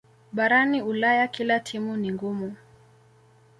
[0.33, 2.55] barani ulaya kila timu ni ngumu